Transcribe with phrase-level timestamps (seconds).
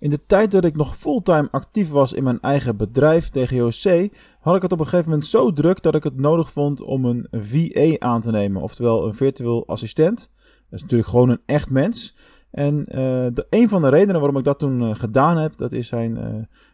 [0.00, 4.08] In de tijd dat ik nog fulltime actief was in mijn eigen bedrijf, TGOC,
[4.40, 7.04] had ik het op een gegeven moment zo druk dat ik het nodig vond om
[7.04, 10.30] een VA aan te nemen, oftewel een virtueel assistent.
[10.34, 12.14] Dat is natuurlijk gewoon een echt mens.
[12.50, 12.94] En uh,
[13.32, 16.16] de, een van de redenen waarom ik dat toen uh, gedaan heb, dat is, zijn,
[16.16, 16.24] uh,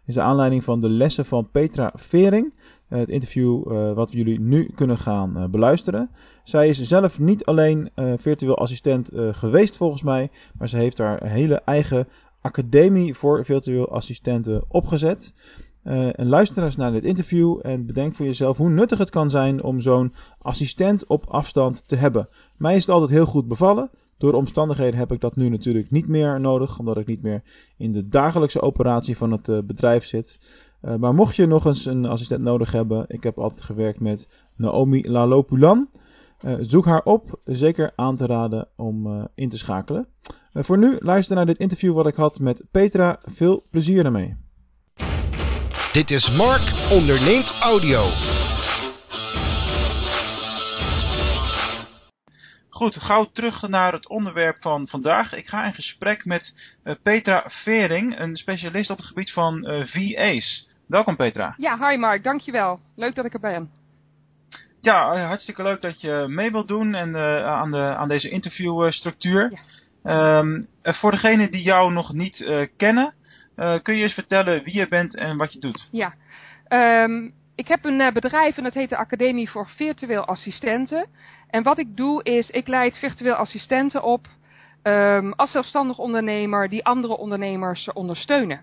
[0.07, 2.55] is de aanleiding van de lessen van Petra Vering.
[2.89, 3.65] het interview
[3.95, 6.11] wat jullie nu kunnen gaan beluisteren.
[6.45, 11.63] Zij is zelf niet alleen virtueel assistent geweest volgens mij, maar ze heeft haar hele
[11.65, 12.09] eigen
[12.47, 15.33] academie voor virtueel assistenten opgezet.
[15.85, 19.31] Uh, en luister eens naar dit interview en bedenk voor jezelf hoe nuttig het kan
[19.31, 22.29] zijn om zo'n assistent op afstand te hebben.
[22.57, 23.91] Mij is het altijd heel goed bevallen.
[24.19, 27.43] Door omstandigheden heb ik dat nu natuurlijk niet meer nodig, omdat ik niet meer
[27.77, 30.41] in de dagelijkse operatie van het uh, bedrijf zit.
[30.83, 34.29] Uh, maar mocht je nog eens een assistent nodig hebben, ik heb altijd gewerkt met
[34.57, 35.89] Naomi Lalopulan.
[36.61, 40.09] Zoek haar op, zeker aan te raden om in te schakelen.
[40.53, 43.19] voor nu luister naar dit interview wat ik had met Petra.
[43.25, 44.37] Veel plezier ermee.
[45.97, 48.03] Dit is Mark onderneemt audio.
[52.77, 55.33] Goed, gauw terug naar het onderwerp van vandaag.
[55.33, 59.81] Ik ga in gesprek met uh, Petra Vering, een specialist op het gebied van uh,
[59.81, 60.69] eh, VA's.
[60.87, 61.55] Welkom Petra.
[61.57, 62.81] Ja, hi Mark, dankjewel.
[62.97, 63.71] Leuk dat ik er ben.
[64.87, 69.53] Ja, uh, hartstikke leuk dat je mee wilt doen en aan, de, aan deze interviewstructuur.
[70.03, 70.39] Ja.
[70.39, 73.15] Um, voor degenen die jou nog niet kennen,
[73.57, 75.89] uh, kun je eens vertellen wie je bent en wat je doet?
[75.91, 76.15] Ja,
[77.05, 81.07] um, ik heb een bedrijf en dat heet de Academie voor Virtueel Assistenten.
[81.51, 84.27] En wat ik doe is, ik leid virtueel assistenten op
[84.83, 88.61] um, als zelfstandig ondernemer die andere ondernemers ondersteunen.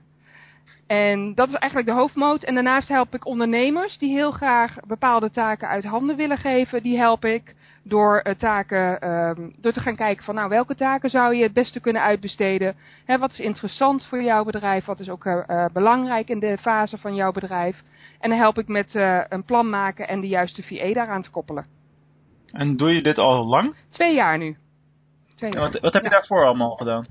[0.88, 2.44] En dat is eigenlijk de hoofdmoot.
[2.44, 6.83] En daarnaast help ik ondernemers die heel graag bepaalde taken uit handen willen geven.
[6.83, 11.09] Die help ik door uh, taken, um, door te gaan kijken van nou welke taken
[11.09, 12.75] zou je het beste kunnen uitbesteden.
[13.06, 14.86] Hè, wat is interessant voor jouw bedrijf?
[14.86, 17.81] Wat is ook uh, belangrijk in de fase van jouw bedrijf?
[18.19, 21.30] En dan help ik met uh, een plan maken en de juiste VA daaraan te
[21.30, 21.66] koppelen.
[22.52, 23.75] En doe je dit al lang?
[23.90, 24.56] Twee jaar nu.
[25.35, 25.62] Twee jaar.
[25.62, 27.06] Wat, wat, heb je daarvoor allemaal gedaan?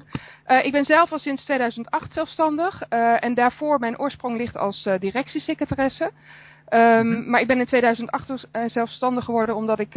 [0.52, 2.82] Uh, ik ben zelf al sinds 2008 zelfstandig.
[2.90, 6.04] Uh, en daarvoor mijn oorsprong ligt als uh, directiesecretaresse.
[6.04, 7.30] Um, mm-hmm.
[7.30, 9.92] Maar ik ben in 2008 zelfstandig geworden omdat ik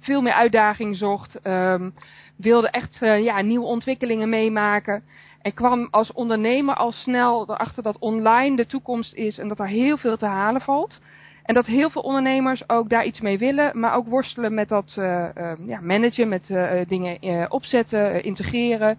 [0.00, 1.40] veel meer uitdaging zocht.
[1.46, 1.94] Um,
[2.36, 5.02] wilde echt ja, nieuwe ontwikkelingen meemaken.
[5.42, 9.66] En kwam als ondernemer al snel erachter dat online de toekomst is en dat er
[9.66, 11.00] heel veel te halen valt.
[11.44, 14.96] En dat heel veel ondernemers ook daar iets mee willen, maar ook worstelen met dat
[14.98, 18.98] uh, uh, ja, managen, met uh, dingen opzetten, integreren.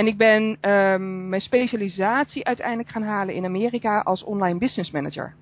[0.00, 5.34] En ik ben um, mijn specialisatie uiteindelijk gaan halen in Amerika als online business manager.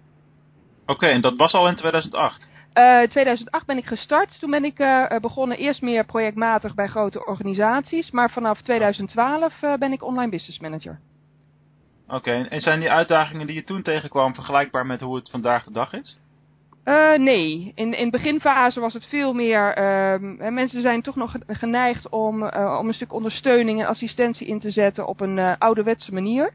[0.82, 2.48] Oké, okay, en dat was al in 2008?
[2.74, 4.40] Uh, 2008 ben ik gestart.
[4.40, 8.10] Toen ben ik uh, begonnen eerst meer projectmatig bij grote organisaties.
[8.10, 10.98] Maar vanaf 2012 uh, ben ik online business manager.
[12.06, 15.64] Oké, okay, en zijn die uitdagingen die je toen tegenkwam vergelijkbaar met hoe het vandaag
[15.64, 16.18] de dag is?
[16.88, 19.78] Uh, nee, in, in beginfase was het veel meer.
[19.78, 24.58] Uh, mensen zijn toch nog geneigd om, uh, om een stuk ondersteuning en assistentie in
[24.58, 26.52] te zetten op een uh, ouderwetse manier.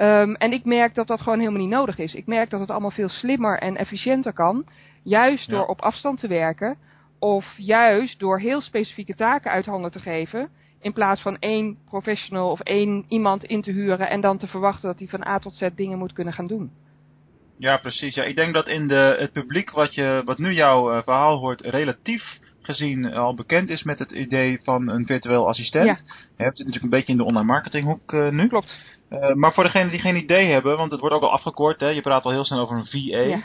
[0.00, 2.14] Um, en ik merk dat dat gewoon helemaal niet nodig is.
[2.14, 4.64] Ik merk dat het allemaal veel slimmer en efficiënter kan.
[5.02, 5.66] Juist door ja.
[5.66, 6.76] op afstand te werken.
[7.18, 10.48] Of juist door heel specifieke taken uit handen te geven.
[10.80, 14.88] In plaats van één professional of één iemand in te huren en dan te verwachten
[14.88, 16.70] dat hij van A tot Z dingen moet kunnen gaan doen.
[17.58, 18.14] Ja, precies.
[18.14, 21.38] Ja, ik denk dat in de, het publiek wat, je, wat nu jouw uh, verhaal
[21.38, 25.86] hoort, relatief gezien al bekend is met het idee van een virtueel assistent.
[25.86, 25.96] Ja.
[26.36, 28.48] Je hebt het natuurlijk een beetje in de online marketinghoek uh, nu.
[28.48, 28.98] Klopt.
[29.10, 31.88] Uh, maar voor degenen die geen idee hebben, want het wordt ook al afgekort, hè,
[31.88, 33.18] je praat al heel snel over een VA.
[33.18, 33.42] Ja.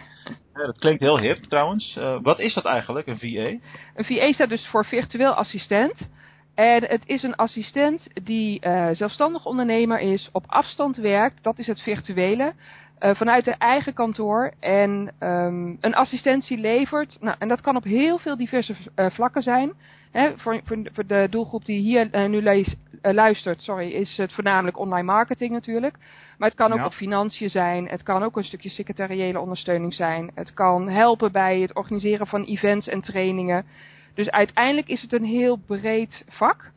[0.54, 2.00] dat klinkt heel hip trouwens.
[2.22, 3.68] wat is dat eigenlijk, een VA?
[3.96, 6.10] Een VA staat dus voor virtueel assistent.
[6.56, 8.62] En het is een assistent die
[8.92, 12.54] zelfstandig ondernemer is, op afstand werkt, dat is het virtuele,
[13.02, 17.18] uh, vanuit de eigen kantoor en um, een assistentie levert.
[17.20, 19.74] Nou, en dat kan op heel veel diverse uh, vlakken zijn.
[20.12, 24.80] Hè, voor, voor, voor, de doelgroep die hier nu lees, luistert, sorry, is het voornamelijk
[24.80, 25.96] online marketing natuurlijk.
[26.38, 26.86] Maar het kan ook ja.
[26.86, 30.32] op financiën zijn, het kan ook een stukje secretariële ondersteuning zijn.
[30.36, 33.66] Het kan helpen bij het organiseren van events en trainingen.
[34.14, 36.72] Dus uiteindelijk is het een heel breed vak.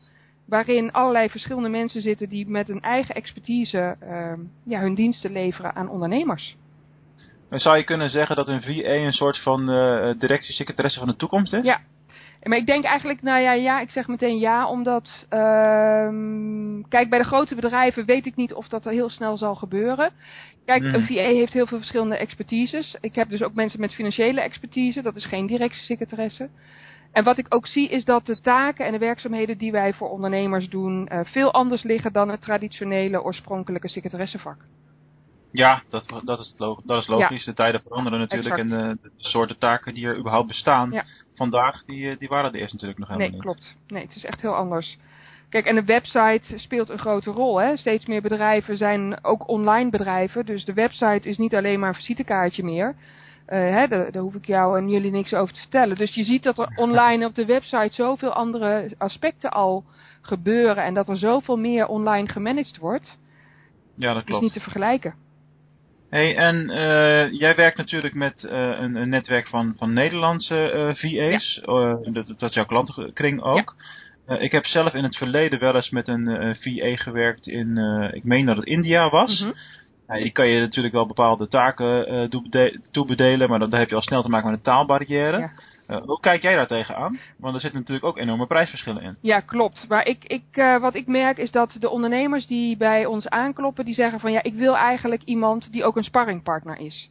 [0.45, 4.33] Waarin allerlei verschillende mensen zitten die met een eigen expertise uh,
[4.63, 6.55] ja, hun diensten leveren aan ondernemers.
[7.49, 11.15] En zou je kunnen zeggen dat een VA een soort van uh, directiesecretaresse van de
[11.15, 11.63] toekomst is?
[11.63, 11.79] Ja.
[12.43, 16.09] Maar ik denk eigenlijk, nou ja, ja, ik zeg meteen ja, omdat, uh,
[16.89, 20.11] kijk, bij de grote bedrijven weet ik niet of dat er heel snel zal gebeuren.
[20.65, 20.93] Kijk, mm.
[20.93, 22.97] een VA heeft heel veel verschillende expertises.
[23.01, 26.49] Ik heb dus ook mensen met financiële expertise, dat is geen directiesecretaresse.
[27.15, 30.09] En wat ik ook zie is dat de taken en de werkzaamheden die wij voor
[30.09, 34.57] ondernemers doen uh, veel anders liggen dan het traditionele oorspronkelijke secretaressenvak.
[35.51, 37.45] Ja, dat, dat, is, dat is logisch.
[37.45, 38.71] De tijden veranderen natuurlijk exact.
[38.71, 41.03] en de, de, soorten taken die er überhaupt bestaan ja.
[41.33, 43.45] vandaag, die, die waren er eerst natuurlijk nog helemaal nee, niet.
[43.45, 43.75] Nee, klopt.
[43.87, 44.97] Nee, het is echt heel anders.
[45.49, 47.57] Kijk, en de website speelt een grote rol.
[47.61, 47.77] Hè?
[47.77, 50.45] Steeds meer bedrijven zijn ook online bedrijven.
[50.45, 52.95] Dus de website is niet alleen maar een visitekaartje meer.
[53.49, 55.97] Uh, hè, daar, daar, hoef ik jou en jullie niks over te vertellen.
[55.97, 59.83] Dus je ziet dat er online op de website zoveel andere aspecten al
[60.21, 60.83] gebeuren.
[60.83, 63.17] En dat er zoveel meer online gemanaged wordt.
[63.97, 64.41] Ja, dat klopt.
[64.41, 65.15] is niet te vergelijken.
[66.09, 71.61] Hey, en uh, jij werkt natuurlijk met uh, een, een, netwerk van, van Nederlandse VA's.
[71.65, 72.11] Ja.
[72.11, 73.75] dat, dat is jouw klantenkring ook.
[74.27, 74.37] Ja.
[74.37, 77.77] ik heb zelf in het verleden wel eens met een VA gewerkt in,
[78.13, 79.39] ik meen dat het India was.
[79.39, 79.55] Mm -hmm.
[80.07, 83.95] Ja, die kan je natuurlijk wel bepaalde taken uh, toebedelen, maar dan, dan heb je
[83.95, 85.37] al snel te maken met een taalbarrière.
[85.37, 85.51] Ja.
[85.89, 87.19] Uh, hoe kijk jij daar tegenaan?
[87.37, 89.17] Want er zitten natuurlijk ook enorme prijsverschillen in.
[89.21, 89.85] Ja, klopt.
[89.87, 93.85] Maar ik, ik, uh, wat ik merk is dat de ondernemers die bij ons aankloppen,
[93.85, 97.09] die zeggen van ja, ik wil eigenlijk iemand die ook een sparringpartner is.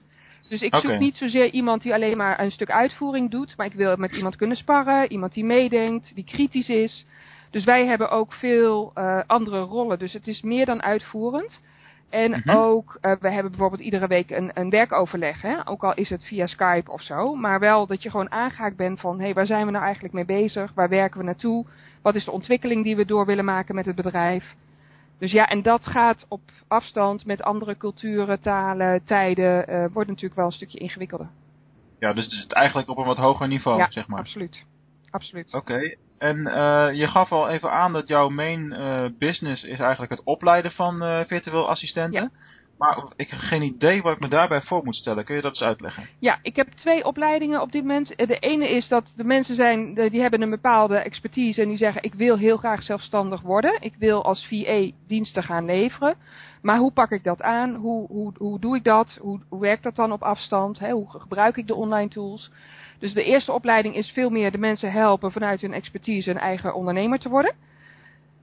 [0.49, 0.97] Dus ik zoek okay.
[0.97, 4.37] niet zozeer iemand die alleen maar een stuk uitvoering doet, maar ik wil met iemand
[4.37, 7.07] kunnen sparren, iemand die meedenkt, die kritisch is.
[7.51, 9.99] Dus wij hebben ook veel uh, andere rollen.
[9.99, 11.61] Dus het is meer dan uitvoerend.
[12.15, 12.57] En mm -hmm.
[12.57, 15.43] ook, uh, we hebben bijvoorbeeld iedere week een, een werkoverleg.
[15.43, 15.69] Hè?
[15.69, 17.35] Ook al is het via Skype of zo.
[17.35, 19.19] Maar wel dat je gewoon aangehaakt bent van...
[19.19, 20.73] hé, hey, waar zijn we nou eigenlijk mee bezig?
[20.75, 21.67] Waar werken we naartoe?
[22.03, 24.55] Wat is de ontwikkeling die we door willen maken met het bedrijf?
[25.19, 29.71] Dus ja, en dat gaat op afstand met andere culturen, talen, tijden...
[29.71, 31.29] Uh, wordt natuurlijk wel een stukje ingewikkelder.
[31.99, 34.19] Ja, dus het is eigenlijk op een wat hoger niveau, ja, zeg maar.
[34.19, 34.65] absoluut.
[35.11, 35.47] absoluut.
[35.47, 35.97] Oké, okay.
[36.25, 40.25] En uh, je gaf al even aan dat jouw main uh, business is eigenlijk het
[40.25, 42.23] opleiden van uh, virtueel assistenten.
[42.23, 42.31] Ja.
[42.79, 45.25] Maar ik heb geen idee wat ik me daarbij voor moet stellen.
[45.25, 46.09] Kun je dat eens uitleggen?
[46.19, 48.09] Ja, ik heb twee opleidingen op dit moment.
[48.17, 52.03] De ene is dat de mensen zijn, die hebben een bepaalde expertise en die zeggen
[52.03, 53.77] ik wil heel graag zelfstandig worden.
[53.81, 56.17] Ik wil als VA diensten gaan leveren.
[56.63, 57.75] Maar hoe pak ik dat aan?
[57.75, 59.19] Hoe, hoe, hoe doe ik dat?
[59.21, 60.79] Hoe, hoe werkt dat dan op afstand?
[60.79, 62.51] Hoe gebruik ik de online tools?
[62.99, 66.75] Dus de eerste opleiding is veel meer de mensen helpen vanuit hun expertise een eigen
[66.75, 67.55] ondernemer te worden.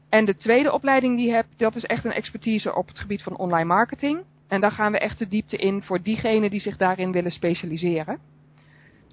[0.09, 3.23] En de tweede opleiding die je hebt, dat is echt een expertise op het gebied
[3.23, 4.23] van online marketing.
[4.47, 8.19] En daar gaan we echt de diepte in voor diegenen die zich daarin willen specialiseren.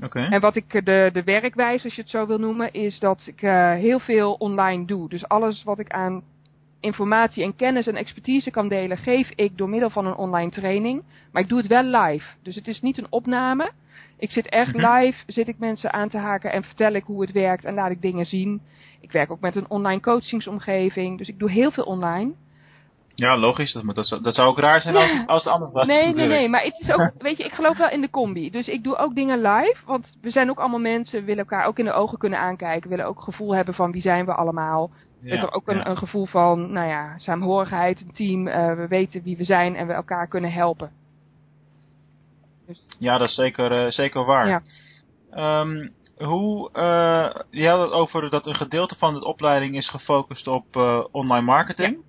[0.05, 0.29] Okay.
[0.29, 3.43] En wat ik de, de werkwijze, als je het zo wil noemen, is dat ik
[3.43, 5.09] uh, heel veel online doe.
[5.09, 6.23] Dus alles wat ik aan
[6.81, 11.03] informatie en kennis en expertise kan delen, geef ik door middel van een online training.
[11.33, 12.27] Maar ik doe het wel live.
[12.43, 13.71] Dus het is niet een opname.
[14.19, 14.93] Ik zit echt Mhm.
[14.95, 17.91] live, zit ik mensen aan te haken en vertel ik hoe het werkt en laat
[17.91, 18.61] ik dingen zien.
[19.01, 22.33] Ik werk ook met een online coachingsomgeving, dus ik doe heel veel online.
[23.15, 23.73] Ja, logisch.
[23.73, 25.25] Dat, dat, zou, dat zou ook raar zijn als, Ja.
[25.27, 25.87] als het anders was.
[25.87, 28.51] Nee, nee, nee, maar het is ook, weet je, ik geloof wel in de combi.
[28.51, 31.67] Dus ik doe ook dingen live, want we zijn ook allemaal mensen, we willen elkaar
[31.67, 34.91] ook in de ogen kunnen aankijken, willen ook gevoel hebben van wie zijn we allemaal.
[35.23, 35.87] Ja, er ook een, ja.
[35.87, 39.87] een gevoel van, nou ja, saamhorigheid, een team, eh, we weten wie we zijn en
[39.87, 40.91] we elkaar kunnen helpen.
[42.69, 44.49] Dus, Ja, dat is zeker, eh, zeker waar.
[44.49, 44.63] Ja.
[45.31, 50.47] Ehm, hoe, eh, je had het over dat een gedeelte van de opleiding is gefocust
[50.47, 52.07] op eh, online marketing.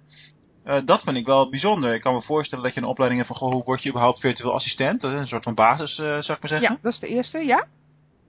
[0.86, 1.94] Dat vind ik wel bijzonder.
[1.94, 4.54] Ik kan me voorstellen dat je een opleiding hebt van hoe word je überhaupt virtueel
[4.54, 5.02] assistent?
[5.02, 6.62] Dat is een soort van basis, zou ik maar zeggen.
[6.72, 7.68] ja, dat is de eerste, ja.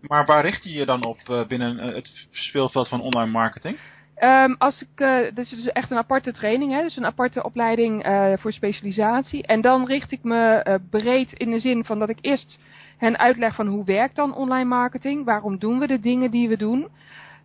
[0.01, 3.79] Maar waar richt je je dan op binnen het speelveld van online marketing?
[4.21, 7.45] Ehm, als ik, eh dit is dus echt een aparte training, hè, dus een aparte
[7.45, 9.47] opleiding eh, voor specialisatie.
[9.47, 12.59] En dan richt ik me eh, breed in de zin van dat ik eerst
[12.97, 16.57] hen uitleg van hoe werkt dan online marketing, waarom doen we de dingen die we
[16.57, 16.89] doen.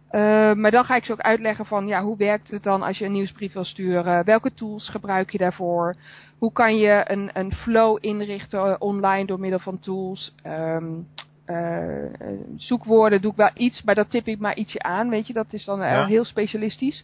[0.09, 2.97] Eh, maar dan ga ik ze ook uitleggen van ja, hoe werkt het dan als
[2.97, 5.95] je een nieuwsbrief wil sturen, welke tools gebruik je daarvoor,
[6.37, 10.33] hoe kan je een, een flow inrichten online door middel van tools.
[10.43, 10.93] Ehm,
[11.45, 15.27] eh, eh, zoekwoorden doe ik wel iets, maar dat tip ik maar ietsje aan, weet
[15.27, 16.05] je, dat is dan eh, Ja.
[16.05, 17.03] heel specialistisch.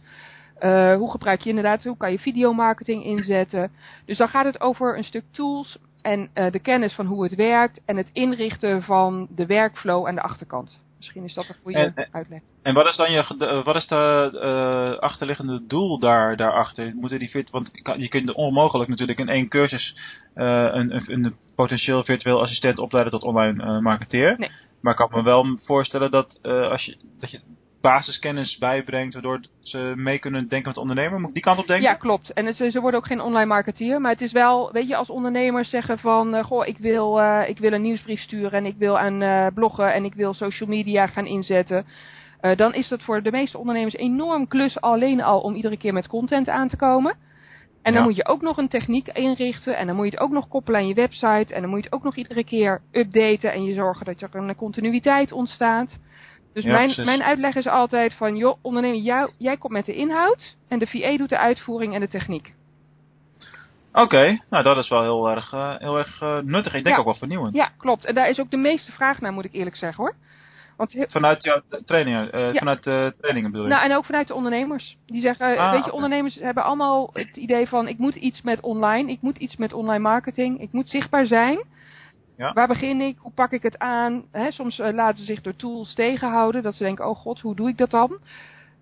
[0.98, 3.70] Hoe gebruik je inderdaad, hoe kan je videomarketing inzetten.
[4.04, 7.80] Dus dan gaat het over een stuk tools en de kennis van hoe het werkt
[7.84, 10.78] en het inrichten van de workflow aan de achterkant.
[11.02, 12.40] Misschien is dat een goede En- uitleg.
[12.62, 16.94] En wat is dan je, eh, wat is de eh, achterliggende doel daar, daarachter?
[16.94, 19.96] Moeten die vit, want je kunt onmogelijk natuurlijk in één cursus
[20.34, 24.38] eh, een, een, een potentieel virtueel assistent opleiden tot online marketeer.
[24.38, 24.50] Nee.
[24.80, 27.40] Maar ik kan me wel voorstellen dat, als je, dat je
[27.82, 31.18] basiskennis bijbrengt, waardoor ze mee kunnen denken met ondernemer.
[31.18, 31.90] Moet ik die kant op denken?
[31.90, 32.32] Ja, klopt.
[32.32, 34.00] En het, ze worden ook geen online marketeer.
[34.00, 36.34] Maar het is wel, weet je, als ondernemers zeggen van...
[36.34, 39.46] eh, goh, ik wil, eh, ik wil een nieuwsbrief sturen en ik wil aan eh,
[39.54, 39.92] bloggen...
[39.92, 41.86] en ik wil social media gaan inzetten...
[42.56, 46.06] dan is dat voor de meeste ondernemers enorm klus alleen al om iedere keer met
[46.06, 47.16] content aan te komen.
[47.82, 48.08] En dan Ja.
[48.08, 50.80] moet je ook nog een techniek inrichten en dan moet je het ook nog koppelen
[50.80, 53.74] aan je website en dan moet je het ook nog iedere keer updaten en je
[53.74, 55.98] zorgen dat er een continuïteit ontstaat.
[56.52, 59.94] Dus Ja, mijn, mijn uitleg is altijd van, joh, ondernemer, jou, jij komt met de
[59.94, 62.54] inhoud en de VA doet de uitvoering en de techniek.
[63.92, 66.74] Oké, nou dat is wel heel erg, eh, heel erg eh, nuttig.
[66.74, 67.00] Ik denk Ja.
[67.00, 67.54] ook wel vernieuwend.
[67.54, 68.04] Ja, klopt.
[68.04, 70.14] En daar is ook de meeste vraag naar, moet ik eerlijk zeggen hoor.
[70.76, 72.58] Want heel- Vanuit jouw trainingen, eh, Ja.
[72.58, 73.72] vanuit de trainingen bedoel je?
[73.72, 74.96] Nou, en ook vanuit de ondernemers.
[75.06, 78.60] Die zeggen, Ah, weet je, ondernemers hebben allemaal het idee van, ik moet iets met
[78.60, 81.62] online, ik moet iets met online marketing, ik moet zichtbaar zijn.
[82.36, 82.52] Ja.
[82.52, 83.18] Waar begin ik?
[83.18, 84.24] Hoe pak ik het aan?
[84.48, 87.68] Soms eh, laten ze zich door tools tegenhouden, dat ze denken, oh god, hoe doe
[87.68, 88.18] ik dat dan?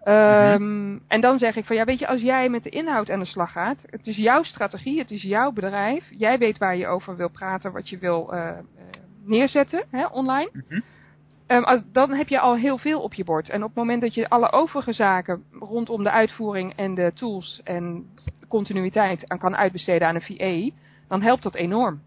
[0.03, 3.19] Ehm, En dan zeg ik van, ja, weet je, als jij met de inhoud aan
[3.19, 6.87] de slag gaat, het is jouw strategie, het is jouw bedrijf, jij weet waar je
[6.87, 8.55] over wil praten, wat je wil eh, eh,
[9.25, 10.51] neerzetten, online.
[10.53, 10.81] Mhm.
[11.47, 13.49] Ehm, als, dan heb je al heel veel op je bord.
[13.49, 17.61] En op het moment dat je alle overige zaken rondom de uitvoering en de tools
[17.65, 18.07] en
[18.49, 20.77] continuïteit aan kan uitbesteden aan een VA,
[21.09, 22.01] dan helpt dat enorm.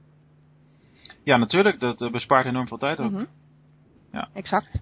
[1.24, 1.80] Ja, natuurlijk.
[1.80, 3.12] Dat eh, bespaart enorm veel tijd ook.
[3.12, 3.26] Mhm.
[4.12, 4.30] Ja.
[4.34, 4.82] Exact.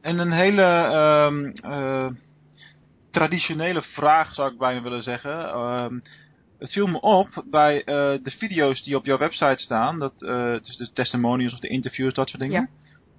[0.00, 2.06] En een hele ehm, eh,
[3.10, 5.48] traditionele vraag zou ik bijna willen zeggen.
[5.48, 5.98] Ehm,
[6.58, 7.84] het viel me op bij eh,
[8.22, 9.98] de video's die op jouw website staan.
[9.98, 12.70] Dat, eh, dus de testimonials of de interviews, dat soort dingen.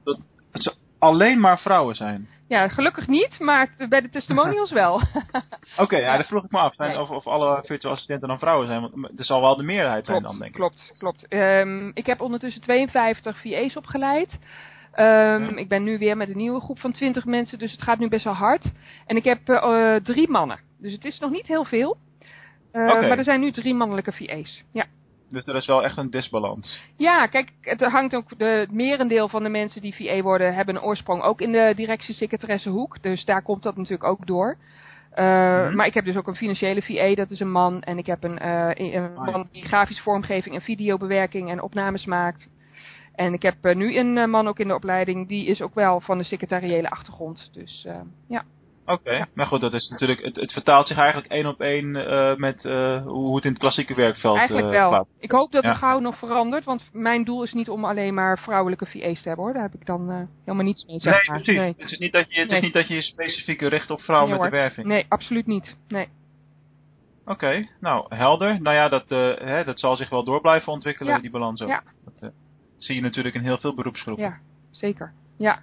[0.04, 0.18] Ja.
[0.52, 2.28] Dat ze alleen maar vrouwen zijn.
[2.48, 4.94] Ja, gelukkig niet, maar bij de testimonials wel.
[5.78, 6.04] Oké, ja.
[6.12, 6.18] Ja.
[6.18, 6.76] dat vroeg ik me af.
[6.76, 7.00] Zijn, Nee.
[7.00, 8.82] of, of alle virtual assistenten dan vrouwen zijn.
[8.82, 10.58] Want het zal wel de meerderheid zijn dan, denk ik.
[10.58, 11.28] klopt, klopt.
[11.28, 14.30] Ehm, ik heb ondertussen 52 VA's opgeleid.
[14.94, 15.56] Ehm, Ja.
[15.56, 18.08] Ik ben nu weer met een nieuwe groep van 20 mensen, dus het gaat nu
[18.08, 18.64] best wel hard.
[19.06, 21.98] En ik heb eh, drie mannen, dus het is nog niet heel veel.
[22.72, 22.86] Eh.
[22.86, 24.64] Maar er zijn nu drie mannelijke VA's.
[24.72, 24.86] Ja.
[25.30, 26.80] Dus er is wel echt een disbalans.
[26.98, 28.38] Ja, kijk, het hangt ook.
[28.38, 31.74] De, het merendeel van de mensen die VA worden, hebben een oorsprong ook in de
[31.76, 33.02] directiesecretaressenhoek.
[33.04, 34.58] Dus daar komt dat natuurlijk ook door.
[35.12, 35.26] Eh,
[35.66, 35.76] Mhm.
[35.76, 37.82] Maar ik heb dus ook een financiële VA, dat is een man.
[37.82, 42.06] En ik heb een, eh, een Ah, man die grafische vormgeving en videobewerking en opnames
[42.06, 42.48] maakt.
[43.16, 46.00] En ik heb eh, nu een man ook in de opleiding, die is ook wel
[46.02, 47.50] van de secretariële achtergrond.
[47.54, 47.88] Dus
[48.28, 48.44] ja.
[48.90, 52.36] Oké, maar goed, dat is natuurlijk, het, het vertaalt zich eigenlijk één op één eh,
[52.36, 54.92] met eh, hoe het in het klassieke werkveld Eigenlijk eh, wel.
[54.92, 55.08] gaat.
[55.20, 55.70] Ik hoop dat Ja.
[55.70, 59.28] het gauw nog verandert, want mijn doel is niet om alleen maar vrouwelijke VA's te
[59.28, 59.54] hebben hoor.
[59.54, 61.00] Daar heb ik dan helemaal niets mee.
[61.00, 61.42] Zeg Nee, maar.
[61.42, 61.62] precies.
[61.62, 61.74] Nee.
[61.78, 62.58] Het is niet dat je, het Nee.
[62.58, 64.88] is niet dat je je specifiek richt op vrouwen Nee, met de werving.
[64.88, 65.76] Nee, absoluut niet.
[65.88, 66.08] Nee.
[67.26, 68.62] Oké, nou, helder.
[68.62, 71.20] Nou ja, dat, hè, dat zal zich wel door blijven ontwikkelen, Ja.
[71.20, 71.68] die balans ook.
[71.68, 71.84] Ja.
[72.06, 72.32] Dat
[72.78, 74.24] zie je natuurlijk in heel veel beroepsgroepen.
[74.24, 74.38] Ja,
[74.72, 75.14] zeker.
[75.38, 75.60] Ja,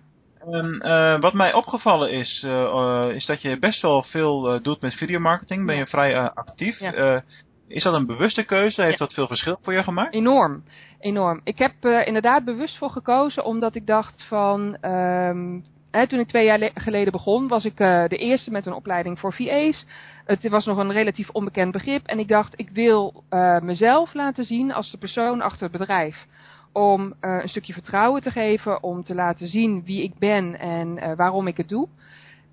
[0.51, 4.81] En, eh, wat mij opgevallen is, eh, eh, is dat je best wel veel doet
[4.81, 5.67] met videomarketing.
[5.67, 6.79] Ben je vrij actief.
[6.79, 7.23] Ja.
[7.69, 8.81] Is dat een bewuste keuze?
[8.83, 9.05] Heeft Ja.
[9.05, 10.15] dat veel verschil voor je gemaakt?
[10.15, 10.63] enorm.
[11.01, 11.41] Enorm.
[11.45, 14.77] Ik heb eh, inderdaad bewust voor gekozen omdat ik dacht van...
[14.81, 15.61] ehm,
[16.09, 19.33] toen ik twee jaar le- geleden begon, was ik de eerste met een opleiding voor
[19.33, 19.87] VA's.
[20.25, 22.07] Het was nog een relatief onbekend begrip.
[22.07, 23.25] En ik dacht, ik wil
[23.63, 26.27] mezelf laten zien als de persoon achter het bedrijf.
[26.75, 30.99] Om eh, een stukje vertrouwen te geven, om te laten zien wie ik ben en
[30.99, 31.89] eh, waarom ik het doe.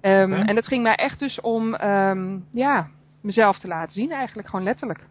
[0.02, 0.34] Ehm.
[0.34, 2.88] En dat ging mij echt dus om ehm, ja,
[3.22, 5.06] mezelf te laten zien, eigenlijk gewoon letterlijk.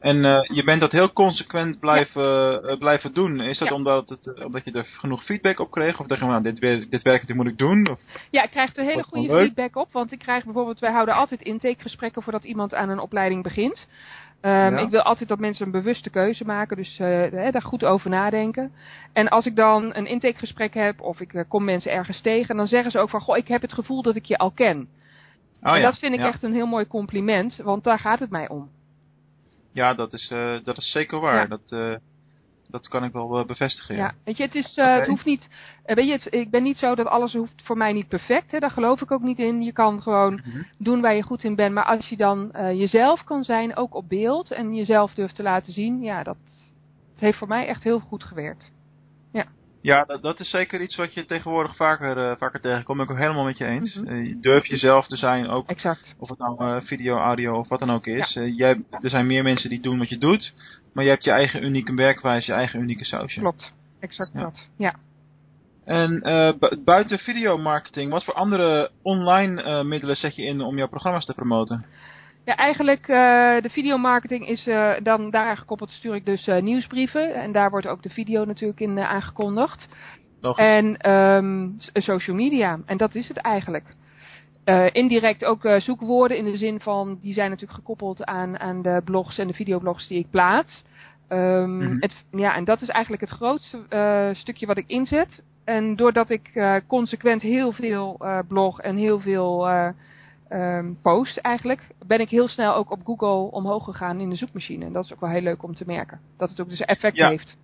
[0.00, 3.40] En eh, je bent dat heel consequent blijven, blijven doen.
[3.40, 3.74] Is dat Ja.
[3.74, 6.00] omdat, het, omdat je er genoeg feedback op kreeg?
[6.00, 7.88] Of dacht je, nou, dit, werkt- dit werkt, dit moet ik doen?
[7.90, 8.00] Of,
[8.30, 9.92] Ja, ik krijg er hele goede feedback op.
[9.92, 13.86] Want ik krijg bijvoorbeeld, wij houden altijd intakegesprekken voordat iemand aan een opleiding begint.
[14.40, 14.78] Ehm, Ja.
[14.78, 18.10] Ik wil altijd dat mensen een bewuste keuze maken, dus eh, hè, daar goed over
[18.10, 18.72] nadenken.
[19.12, 22.66] En als ik dan een intakegesprek heb of ik eh, kom mensen ergens tegen, dan
[22.66, 24.88] zeggen ze ook van, goh, ik heb het gevoel dat ik je al ken.
[25.62, 25.84] oh, en ja.
[25.90, 26.26] dat vind ik ja.
[26.26, 28.70] echt een heel mooi compliment, want daar gaat het mij om.
[29.72, 31.48] Ja, dat is, eh, dat is zeker waar.
[31.48, 31.94] Dat, eh,
[32.70, 33.94] dat kan ik wel eh, bevestigen.
[33.96, 34.02] Ja.
[34.02, 35.48] Ja, weet je, het is, eh, het hoeft niet,
[35.84, 38.50] eh, weet je, het- ik ben niet zo dat alles hoeft voor mij niet perfect,
[38.50, 39.62] hè, daar geloof ik ook niet in.
[39.62, 40.62] Je kan gewoon Mhm.
[40.78, 44.08] doen waar je goed in bent, maar als je dan jezelf kan zijn, ook op
[44.08, 46.36] beeld, en jezelf durft te laten zien, ja, dat,
[47.16, 48.70] heeft voor mij echt heel goed gewerkt.
[49.86, 52.96] Ja, dat, dat is zeker iets wat je tegenwoordig vaker, eh, vaker tegenkomt.
[52.98, 53.94] Ben ik ook helemaal met je eens.
[53.94, 54.06] Mhm.
[54.08, 56.14] Eh, je durf jezelf te zijn, ook Exact.
[56.18, 58.38] of het nou eh, video, audio of wat dan ook is.
[58.56, 60.52] Jij, er zijn meer mensen die doen wat je doet,
[60.92, 63.40] maar je hebt je eigen unieke werkwijze, je eigen unieke sausje.
[63.40, 63.72] Klopt.
[64.00, 64.40] Exact Ja.
[64.40, 64.66] dat.
[64.76, 64.94] Ja.
[65.84, 66.18] En
[66.58, 71.34] bu- buiten videomarketing, wat voor andere online middelen zet je in om jouw programma's te
[71.34, 71.84] promoten?
[72.46, 73.16] Ja, eigenlijk uh,
[73.60, 77.34] de videomarketing is uh, dan daaraan gekoppeld stuur ik dus uh, nieuwsbrieven.
[77.34, 79.86] En daar wordt ook de video natuurlijk in aangekondigd.
[80.54, 82.78] En um, social media.
[82.86, 83.84] En dat is het eigenlijk.
[84.92, 89.38] Indirect ook zoekwoorden in de zin van, die zijn natuurlijk gekoppeld aan, aan de blogs
[89.38, 90.84] en de videoblogs die ik plaats.
[91.28, 95.42] Um, het, ja, en dat is eigenlijk het grootste stukje wat ik inzet.
[95.64, 96.50] En doordat ik
[96.86, 99.68] consequent heel veel blog en heel veel
[100.50, 104.84] um, post eigenlijk, ben ik heel snel ook op Google omhoog gegaan in de zoekmachine.
[104.84, 106.20] En dat is ook wel heel leuk om te merken.
[106.38, 107.28] Dat het ook dus effect Ja.
[107.28, 107.56] heeft.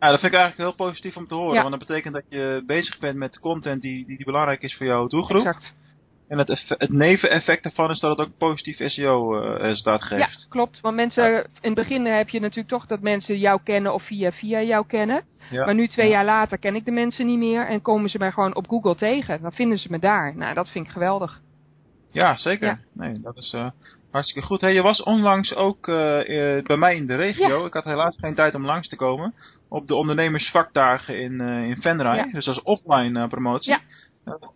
[0.00, 1.54] Ja, dat vind ik eigenlijk heel positief om te horen.
[1.54, 1.60] Ja.
[1.62, 4.86] Want dat betekent dat je bezig bent met content die, die, die belangrijk is voor
[4.86, 5.36] jouw doelgroep.
[5.46, 5.74] Exact.
[6.28, 10.46] En het, het neveneffect daarvan is dat het ook positief SEO-resultaat Ja, geeft.
[10.48, 10.80] klopt.
[10.80, 14.32] Want mensen, in het begin heb je natuurlijk toch dat mensen jou kennen of via
[14.32, 15.22] via jou kennen.
[15.50, 15.64] Ja.
[15.64, 16.12] Maar nu twee Ja.
[16.12, 18.96] jaar later ken ik de mensen niet meer en komen ze mij gewoon op Google
[18.96, 19.42] tegen.
[19.42, 20.36] Dan vinden ze me daar.
[20.36, 21.40] Nou, dat vind ik geweldig.
[22.12, 22.66] Ja, zeker.
[22.66, 22.78] Ja.
[22.92, 23.66] Nee, dat is eh,
[24.10, 24.60] hartstikke goed.
[24.60, 27.66] Hey, je was onlangs ook eh, eh, bij mij in de regio.
[27.66, 29.34] Ik had helaas geen tijd om langs te komen.
[29.68, 32.16] Op de ondernemersvakdagen in, eh in Venray.
[32.16, 32.26] Ja.
[32.32, 33.72] Dus als offline eh, promotie.
[33.72, 33.80] Ja.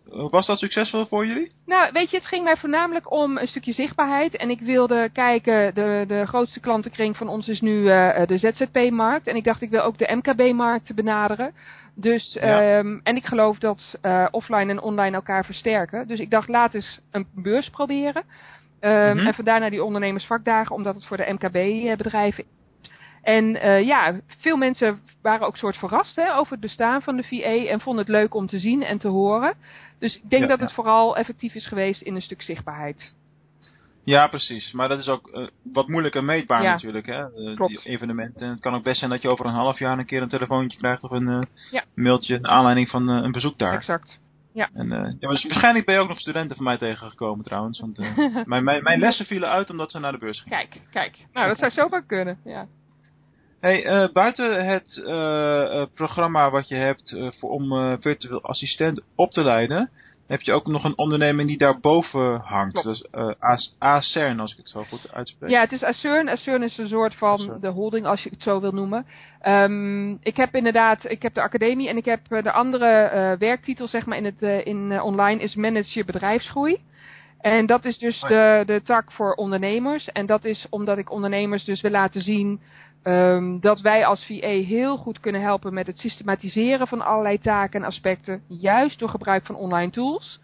[0.07, 1.51] Was dat succesvol voor jullie?
[1.65, 4.35] Nou, weet je, het ging mij voornamelijk om een stukje zichtbaarheid.
[4.35, 7.83] En ik wilde kijken, de, de grootste klantenkring van ons is nu
[8.25, 9.27] de ZZP-markt.
[9.27, 11.53] En ik dacht, ik wil ook de MKB-markt benaderen.
[11.95, 12.77] Dus, Ja.
[12.77, 16.07] ehm, en ik geloof dat eh, offline en online elkaar versterken.
[16.07, 18.23] Dus ik dacht, laat eens een beurs proberen.
[18.81, 19.27] Mhm.
[19.27, 22.49] En vandaar naar die ondernemersvakdagen, omdat het voor de MKB-bedrijven is.
[23.21, 27.23] En eh, ja, veel mensen waren ook soort verrast hè, over het bestaan van de
[27.23, 29.53] VA en vonden het leuk om te zien en te horen.
[29.99, 30.65] Dus ik denk Ja, dat ja.
[30.65, 33.15] het vooral effectief is geweest in een stuk zichtbaarheid.
[34.05, 34.71] Ja, precies.
[34.71, 36.71] Maar dat is ook eh, wat moeilijker meetbaar Ja.
[36.71, 37.05] natuurlijk.
[37.05, 37.21] Hè?
[37.21, 37.83] Eh, Klopt.
[37.83, 38.49] Die evenementen.
[38.49, 40.77] Het kan ook best zijn dat je over een half jaar een keer een telefoontje
[40.77, 41.83] krijgt of een eh, Ja.
[41.95, 43.73] mailtje naar aanleiding van een bezoek daar.
[43.73, 44.19] Exact.
[44.53, 47.79] En, eh, ja, maar waarschijnlijk ben je ook nog studenten van mij tegengekomen trouwens.
[47.79, 47.97] Want
[48.47, 50.57] mijn, mijn, mijn lessen vielen uit omdat ze naar de beurs gingen.
[50.57, 51.25] Kijk, kijk.
[51.33, 52.37] Nou, dat zou zomaar kunnen.
[52.43, 52.67] Ja.
[53.59, 55.01] Hey, buiten het
[55.93, 59.89] programma wat je hebt voor, om virtueel assistent op te leiden,
[60.27, 62.71] heb je ook nog een onderneming die daarboven hangt.
[62.71, 62.87] Klopt.
[62.87, 63.57] Dus eh A-
[63.95, 65.49] ACERN, als ik het zo goed uitspreek.
[65.49, 66.29] Ja, het is Acern.
[66.29, 67.61] Acern is een soort van Acern.
[67.61, 69.05] de holding, als je het zo wil noemen.
[69.41, 73.37] Ehm, ik heb inderdaad, ik heb de academie en ik heb eh, de andere eh,
[73.39, 76.77] werktitel, zeg maar, in het eh, in eh, online is manage je bedrijfsgroei.
[77.41, 80.11] En dat is dus de, de tak voor ondernemers.
[80.11, 82.61] En dat is omdat ik ondernemers dus wil laten zien
[83.05, 87.81] ehm, dat wij als VA heel goed kunnen helpen met het systematiseren van allerlei taken
[87.81, 88.41] en aspecten.
[88.47, 90.39] Juist door gebruik van online tools.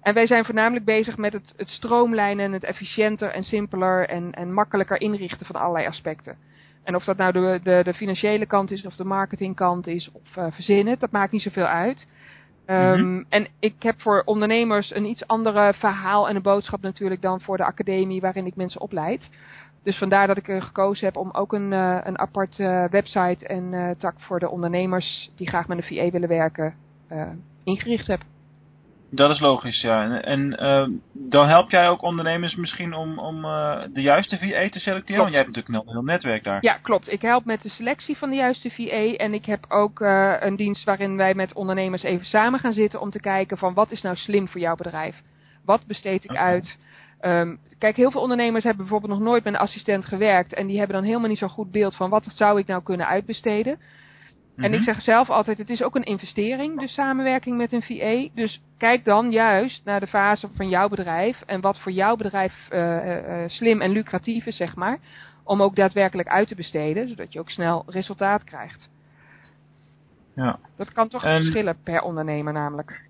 [0.00, 4.32] En wij zijn voornamelijk bezig met het, het stroomlijnen en het efficiënter en simpeler en,
[4.32, 6.36] en makkelijker inrichten van allerlei aspecten.
[6.82, 10.36] En of dat nou de, de, de financiële kant is of de marketingkant is of
[10.36, 12.06] eh, verzinnen, dat maakt niet zoveel uit.
[12.66, 17.40] Ehm, En ik heb voor ondernemers een iets andere verhaal en een boodschap natuurlijk dan
[17.40, 19.28] voor de academie waarin ik mensen opleid.
[19.84, 23.46] Dus vandaar dat ik er gekozen heb om ook een, eh, een apart eh, website
[23.46, 26.74] en eh, tak voor de ondernemers die graag met een VA willen werken
[27.64, 28.20] ingericht heb.
[29.10, 30.20] Dat is logisch, ja.
[30.20, 33.42] En, en dan help jij ook ondernemers misschien om, om
[33.92, 35.04] de juiste VA te selecteren?
[35.04, 35.18] Klopt.
[35.18, 36.58] Want jij hebt natuurlijk een heel, heel netwerk daar.
[36.60, 37.12] Ja, klopt.
[37.12, 39.14] Ik help met de selectie van de juiste VA.
[39.16, 40.00] En ik heb ook
[40.40, 43.90] een dienst waarin wij met ondernemers even samen gaan zitten om te kijken van wat
[43.90, 45.22] is nou slim voor jouw bedrijf?
[45.64, 46.76] Wat besteed ik uit?
[47.24, 50.54] Ehm, kijk, heel veel ondernemers hebben bijvoorbeeld nog nooit met een assistent gewerkt.
[50.54, 53.06] En die hebben dan helemaal niet zo'n goed beeld van wat zou ik nou kunnen
[53.06, 53.78] uitbesteden.
[54.56, 54.74] En Mhm.
[54.74, 58.28] ik zeg zelf altijd, het is ook een investering, de samenwerking met een VA.
[58.34, 62.52] Dus kijk dan juist naar de fase van jouw bedrijf en wat voor jouw bedrijf
[62.70, 64.98] eh, eh, eh, slim en lucratief is, zeg maar.
[65.44, 68.88] Om ook daadwerkelijk uit te besteden, zodat je ook snel resultaat krijgt.
[70.34, 70.58] Ja.
[70.76, 73.00] Dat kan toch En- verschillen per ondernemer namelijk.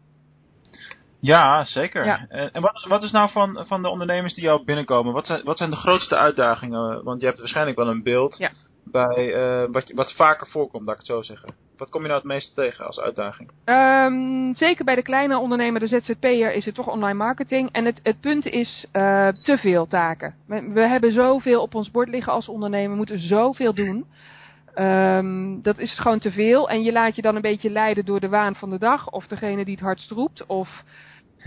[1.24, 2.04] Ja, zeker.
[2.04, 2.26] Ja.
[2.28, 5.12] En, wat, wat is nou van, van de ondernemers die jou binnenkomen?
[5.12, 7.04] Wat zijn, wat zijn de grootste uitdagingen?
[7.04, 8.50] Want je hebt waarschijnlijk wel een beeld Ja.
[8.84, 11.54] bij eh, wat, wat vaker voorkomt, laat ik het zo zeggen.
[11.76, 13.50] Wat kom je nou het meeste tegen als uitdaging?
[13.64, 17.68] Ehm, zeker bij de kleine ondernemer, de ZZP'er, is het toch online marketing.
[17.72, 20.34] En het, het punt is eh, te veel taken.
[20.46, 24.06] We, we hebben zoveel op ons bord liggen als ondernemer, we moeten zoveel doen.
[24.74, 26.68] Ehm, dat is gewoon te veel.
[26.68, 29.10] En je laat je dan een beetje leiden door de waan van de dag.
[29.10, 30.46] Of degene die het hardst roept.
[30.46, 30.82] Of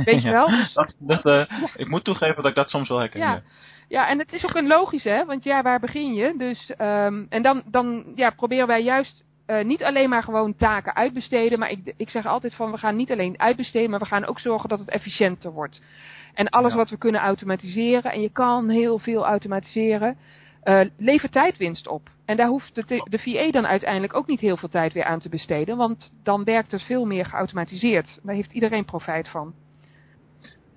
[0.05, 0.47] weet je wel.
[0.47, 1.43] Dus, Dat, dat, eh,
[1.75, 3.19] ik moet toegeven dat ik dat soms wel herken.
[3.19, 3.41] Ja.
[3.89, 4.07] Ja.
[4.07, 5.25] en het is ook een logisch, hè?
[5.25, 6.33] Want ja, waar begin je?
[6.37, 10.95] Dus, ehm, en dan, dan ja, proberen wij juist eh, niet alleen maar gewoon taken
[10.95, 11.59] uitbesteden.
[11.59, 14.39] Maar ik, ik zeg altijd van, we gaan niet alleen uitbesteden, maar we gaan ook
[14.39, 15.81] zorgen dat het efficiënter wordt.
[16.33, 16.77] En alles Ja.
[16.77, 20.17] wat we kunnen automatiseren, en je kan heel veel automatiseren,
[20.63, 22.09] eh, levert tijdwinst op.
[22.25, 25.19] En daar hoeft de, de VA dan uiteindelijk ook niet heel veel tijd weer aan
[25.19, 25.77] te besteden.
[25.77, 28.19] Want dan werkt het veel meer geautomatiseerd.
[28.23, 29.53] Daar heeft iedereen profijt van.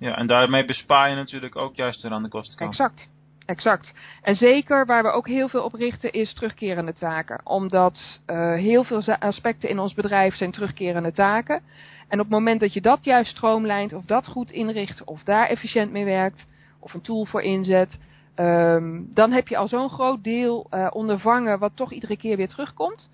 [0.00, 2.70] Ja, en daarmee bespaar je natuurlijk ook juist weer aan de kostenkant.
[2.70, 3.08] Exact.
[3.46, 3.92] Exact.
[4.22, 7.40] En zeker waar we ook heel veel op richten is terugkerende taken.
[7.44, 11.62] Omdat eh, heel veel aspecten in ons bedrijf zijn terugkerende taken.
[12.08, 15.48] En op het moment dat je dat juist stroomlijnt of dat goed inricht of daar
[15.48, 16.46] efficiënt mee werkt
[16.78, 17.98] of een tool voor inzet,
[18.34, 22.48] ehm, dan heb je al zo'n groot deel eh, ondervangen wat toch iedere keer weer
[22.48, 23.10] terugkomt.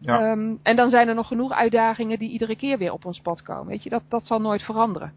[0.00, 0.20] Ja.
[0.20, 3.42] Ehm, en dan zijn er nog genoeg uitdagingen die iedere keer weer op ons pad
[3.42, 3.66] komen.
[3.66, 5.12] Weet je, dat, dat zal nooit veranderen.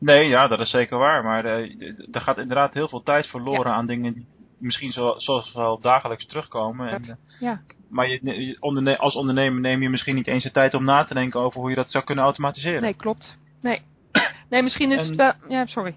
[0.00, 1.24] Nee, ja, dat is zeker waar.
[1.24, 4.26] Maar eh, er gaat inderdaad heel veel tijd verloren aan dingen die,
[4.58, 6.88] misschien zo, zoals wel dagelijks terugkomen.
[6.88, 7.60] En, eh, Ja.
[7.90, 11.04] Maar je, je onderne- als ondernemer neem je misschien niet eens de tijd om na
[11.04, 12.82] te denken over hoe je dat zou kunnen automatiseren.
[12.82, 13.38] Nee, klopt.
[13.60, 13.82] Nee.
[14.50, 15.32] Nee, misschien is En- het wel...
[15.48, 15.94] Ja, sorry.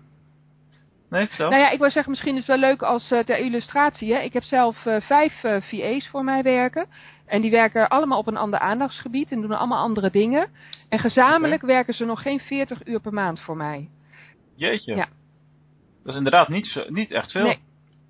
[1.13, 1.49] Nee, vertel.
[1.49, 4.13] Nou ja, ik wil zeggen, misschien is het wel leuk als eh, ter illustratie.
[4.13, 4.19] Hè.
[4.19, 6.88] Ik heb zelf eh, vijf eh, VA's voor mij werken.
[7.26, 10.47] En die werken allemaal op een ander aandachtsgebied en doen allemaal andere dingen.
[10.89, 13.89] En gezamenlijk werken ze nog geen 40 uur per maand voor mij.
[14.56, 14.95] Jeetje.
[14.95, 15.08] Ja.
[16.04, 17.43] Dat is inderdaad niet, zo, niet echt veel.
[17.43, 17.60] Nee.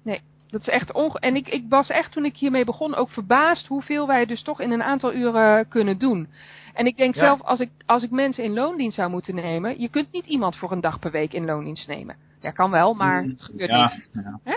[0.04, 1.20] Nee, dat is echt onge...
[1.20, 4.62] En ik, ik was echt toen ik hiermee begon ook verbaasd hoeveel wij dus toch
[4.62, 6.28] in een aantal uren kunnen doen.
[6.74, 7.22] En ik denk Ja.
[7.22, 10.56] zelf, als ik, als ik mensen in loondienst zou moeten nemen, je kunt niet iemand
[10.56, 12.16] voor een dag per week in loondienst nemen.
[12.43, 14.10] Ja, kan wel, maar het gebeurt ja, niet.
[14.13, 14.39] ja.
[14.43, 14.56] Hè?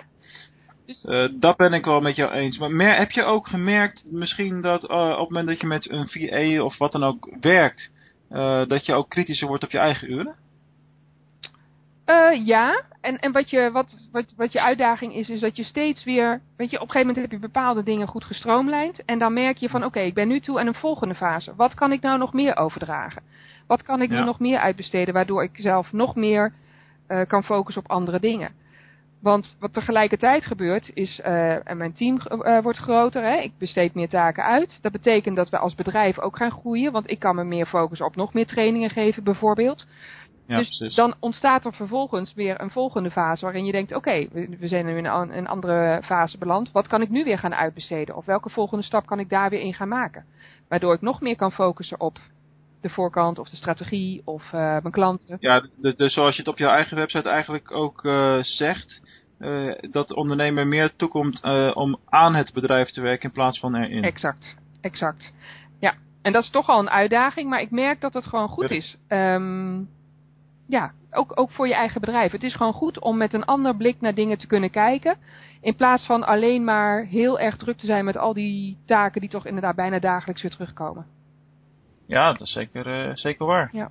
[0.87, 2.59] Dus- Eh, dat ben ik wel met jou eens.
[2.59, 5.91] Maar mer- heb je ook gemerkt misschien dat eh, op het moment dat je met
[5.91, 7.93] een VA of wat dan ook werkt,
[8.31, 10.35] eh, dat je ook kritischer wordt op je eigen uren?
[12.45, 16.05] Ja, en, en wat, je, wat, wat, wat je uitdaging is, is dat je steeds
[16.05, 19.05] weer, weet je, op een gegeven moment heb je bepaalde dingen goed gestroomlijnd.
[19.05, 21.55] En dan merk je van, oké, ik ben nu toe aan een volgende fase.
[21.57, 23.23] Wat kan ik nou nog meer overdragen?
[23.67, 24.19] Wat kan ik Ja.
[24.19, 26.53] nu nog meer uitbesteden, waardoor ik zelf nog meer
[27.07, 28.51] eh, kan focussen op andere dingen?
[29.21, 33.37] Want wat tegelijkertijd gebeurt is, eh, en mijn team eh, wordt groter, hè?
[33.37, 34.79] ik besteed meer taken uit.
[34.81, 38.07] Dat betekent dat we als bedrijf ook gaan groeien, want ik kan me meer focussen
[38.07, 39.87] op nog meer trainingen geven bijvoorbeeld.
[40.47, 40.97] Ja, dus precies.
[40.97, 44.87] dan ontstaat er vervolgens weer een volgende fase waarin je denkt, oké, we, we zijn
[44.87, 46.73] nu in een, een andere fase beland.
[46.73, 48.17] Wat kan ik nu weer gaan uitbesteden?
[48.17, 50.25] Of welke volgende stap kan ik daar weer in gaan maken?
[50.69, 52.19] Waardoor ik nog meer kan focussen op
[52.81, 55.37] de voorkant of de strategie of eh, mijn klanten.
[55.41, 59.03] Ja, dus zoals je het op jouw eigen website eigenlijk ook eh, zegt,
[59.39, 61.43] eh, dat de ondernemer meer toekomt
[61.75, 64.03] om aan het bedrijf te werken in plaats van erin.
[64.05, 65.33] Exact, exact.
[65.81, 68.69] Ja, en dat is toch al een uitdaging, maar ik merk dat het gewoon goed
[68.69, 68.77] Ja.
[68.77, 68.97] is.
[69.09, 69.83] Ehm,
[70.69, 72.33] ja, ook, ook voor je eigen bedrijf.
[72.33, 75.17] Het is gewoon goed om met een ander blik naar dingen te kunnen kijken.
[75.61, 79.31] In plaats van alleen maar heel erg druk te zijn met al die taken die
[79.31, 81.07] toch inderdaad bijna dagelijks weer terugkomen.
[82.07, 83.69] Ja, dat is zeker, eh, zeker waar.
[83.73, 83.91] Ja.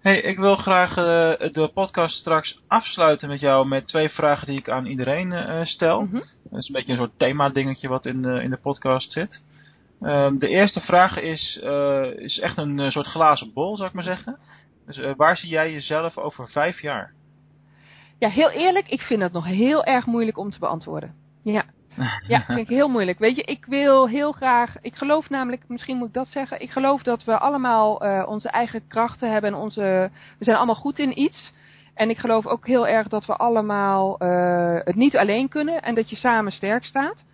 [0.00, 4.58] Hey, ik wil graag eh, de podcast straks afsluiten met jou met twee vragen die
[4.58, 6.00] ik aan iedereen eh, stel.
[6.00, 6.14] Mhm.
[6.50, 9.42] Dat is een beetje een soort thema-dingetje wat in de, in de podcast zit.
[10.00, 11.60] Ehm, de eerste vraag is,
[12.16, 14.38] is echt een soort glazen bol, zou ik maar zeggen.
[14.86, 17.12] Dus waar zie jij jezelf over vijf jaar?
[18.18, 21.14] Ja, heel eerlijk, ik vind dat nog heel erg moeilijk om te beantwoorden.
[21.42, 21.64] Ja.
[22.26, 23.18] Ja, vind ik heel moeilijk.
[23.18, 24.74] Weet je, ik wil heel graag.
[24.80, 26.60] Ik geloof namelijk, misschien moet ik dat zeggen.
[26.60, 30.10] Ik geloof dat we allemaal eh, onze eigen krachten hebben en onze.
[30.38, 31.52] We zijn allemaal goed in iets.
[31.94, 35.94] En ik geloof ook heel erg dat we allemaal eh, het niet alleen kunnen en
[35.94, 37.24] dat je samen sterk staat.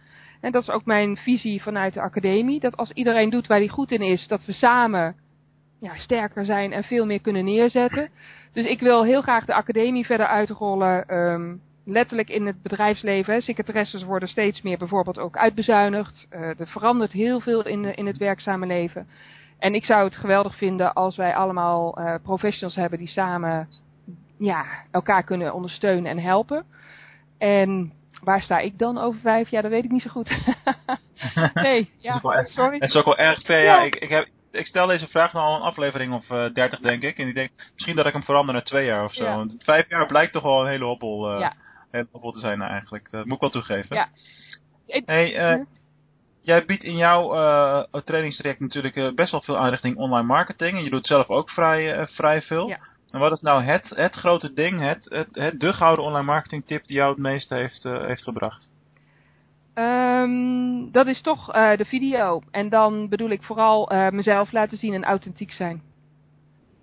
[0.41, 2.61] En dat is ook mijn visie vanuit de academie.
[2.61, 5.17] Dat als iedereen doet waar hij goed in is, dat we samen
[5.81, 8.09] ja, sterker zijn en veel meer kunnen neerzetten.
[8.53, 11.09] Dus ik wil heel graag de academie verder uitrollen.
[11.09, 13.43] ehm, letterlijk in het bedrijfsleven.
[13.43, 16.27] Secretaresses worden steeds meer bijvoorbeeld ook uitbezuinigd.
[16.31, 19.09] Eh, er verandert heel veel in, de, in het werkzame leven.
[19.59, 23.69] En ik zou het geweldig vinden als wij allemaal eh, professionals hebben die samen
[24.39, 26.65] ja, elkaar kunnen ondersteunen en helpen.
[27.39, 27.93] En
[28.23, 29.63] waar sta ik dan over vijf jaar?
[29.63, 30.55] Dat weet ik niet zo goed.
[31.55, 32.79] nee, ja, sorry.
[32.79, 33.63] Het is ook wel erg ver.
[33.63, 33.83] Ja.
[33.83, 37.03] Ik, ik, heb, ik stel deze vraag nou al een aflevering of eh 30, denk
[37.03, 37.19] ik.
[37.19, 39.25] En ik denk misschien dat ik hem verander naar twee jaar of zo.
[39.25, 39.37] Ja.
[39.37, 41.53] Want vijf jaar blijkt toch wel een hele hobbel, eh, Ja.
[41.95, 43.11] Hele hobbel zijn eigenlijk.
[43.11, 43.97] Dat moet ik wel toegeven.
[43.97, 44.09] Ja.
[45.05, 45.61] Hey, eh.
[46.43, 50.77] Jij biedt in jouw eh trainingstraject natuurlijk eh, best wel veel aan richting online marketing.
[50.77, 52.69] En je doet zelf ook vrij, vrij veel.
[52.69, 52.79] Ja.
[53.11, 56.67] En wat is nou het, het grote ding, het, het, het de gouden online marketing
[56.67, 58.71] tip die jou het meest heeft, heeft gebracht?
[59.75, 62.43] Ehm, dat is toch de video.
[62.51, 65.83] En dan bedoel ik vooral mezelf laten zien en authentiek zijn.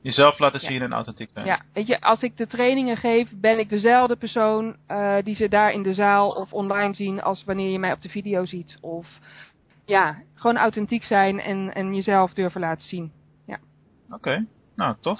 [0.01, 0.67] Jezelf laten Ja.
[0.67, 1.45] zien en authentiek zijn.
[1.45, 5.47] Ja, weet je, als ik de trainingen geef, ben ik dezelfde persoon eh, die ze
[5.47, 8.77] daar in de zaal of online zien als wanneer je mij op de video ziet.
[8.81, 9.07] Of
[9.85, 13.11] ja, gewoon authentiek zijn en, en jezelf durven laten zien.
[14.13, 15.19] Oké, nou tof.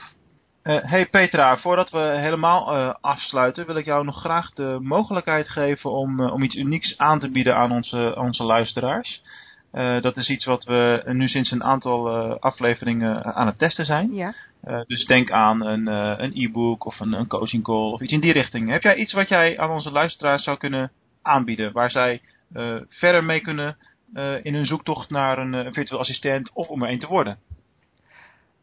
[0.62, 5.50] Eh, hey Petra, voordat we helemaal eh, afsluiten, wil ik jou nog graag de mogelijkheid
[5.50, 9.22] geven om, om iets unieks aan te bieden aan onze, onze luisteraars.
[9.72, 13.86] Eh, dat is iets wat we nu sinds een aantal eh, afleveringen aan het testen
[13.86, 14.14] zijn.
[14.14, 14.34] Ja.
[14.62, 18.14] Eh, dus denk aan een eh, een e-book of een, een coaching call of iets
[18.14, 18.70] in die richting.
[18.70, 22.22] Heb jij iets wat jij aan onze luisteraars zou kunnen aanbieden, waar zij
[22.54, 23.78] eh, verder mee kunnen
[24.14, 27.38] eh, in hun zoektocht naar een, eh, virtueel assistent of om er een te worden?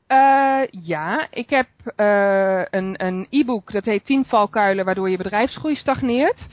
[0.07, 5.77] Eh, ja, ik heb eh, een, een e-book dat heet 10 valkuilen waardoor je bedrijfsgroei
[5.77, 6.47] stagneert.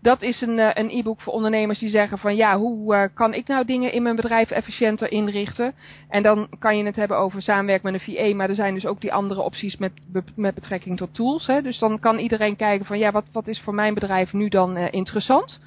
[0.00, 3.34] Dat is een, eh, een e-book voor ondernemers die zeggen van ja, hoe eh, kan
[3.34, 5.74] ik nou dingen in mijn bedrijf efficiënter inrichten?
[6.08, 8.86] En dan kan je het hebben over samenwerken met een VA, maar er zijn dus
[8.86, 9.92] ook die andere opties met,
[10.36, 11.46] met betrekking tot tools.
[11.46, 11.62] Hè?
[11.62, 14.76] Dus dan kan iedereen kijken van ja, wat, wat is voor mijn bedrijf nu dan
[14.76, 15.60] eh, interessant?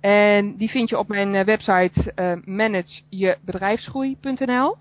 [0.00, 4.76] En die vind je op mijn website uh, managejebedrijfsgroei.nl.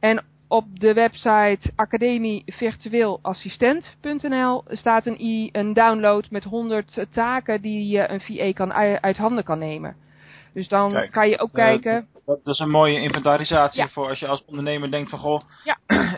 [0.00, 8.08] En op de website academievirtueelassistent.nl staat een, e een download met 100 taken die je
[8.08, 9.96] een VA kan uit handen kan nemen.
[10.52, 12.06] Dus dan Kijk, kan je ook eh, kijken.
[12.26, 13.88] Dat is een mooie inventarisatie Ja.
[13.88, 15.78] voor als je als ondernemer denkt van goh, Ja.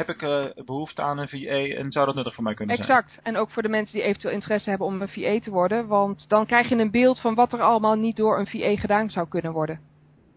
[0.00, 2.88] heb ik eh, behoefte aan een VA en zou dat nuttig voor mij kunnen zijn?
[2.88, 3.20] Exact.
[3.22, 5.86] En ook voor de mensen die eventueel interesse hebben om een VA te worden.
[5.86, 9.10] Want dan krijg je een beeld van wat er allemaal niet door een VA gedaan
[9.10, 9.80] zou kunnen worden.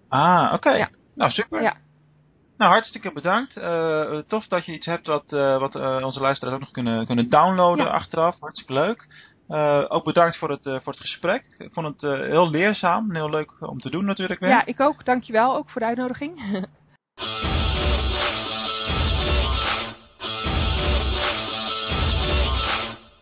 [0.10, 0.71] Ah, oké.
[0.71, 0.89] Ja.
[1.15, 1.62] Nou, super.
[1.62, 1.75] Ja.
[2.58, 3.58] Nou, hartstikke bedankt.
[3.58, 7.06] Eh, tof dat je iets hebt wat, eh, wat eh, onze luisteraars ook nog kunnen,
[7.06, 7.92] kunnen downloaden Ja.
[7.92, 8.39] achteraf.
[8.39, 9.32] Hartstikke leuk.
[9.89, 11.56] Ook bedankt voor het, voor het gesprek.
[11.58, 14.50] Ik vond het heel leerzaam en heel leuk om te doen natuurlijk weer.
[14.50, 15.06] Ja, ik ook.
[15.06, 16.39] Dankjewel ook voor de uitnodiging.